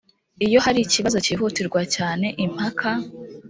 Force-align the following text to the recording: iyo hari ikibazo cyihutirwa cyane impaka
iyo 0.45 0.59
hari 0.65 0.79
ikibazo 0.83 1.17
cyihutirwa 1.25 1.81
cyane 1.95 2.27
impaka 2.45 2.89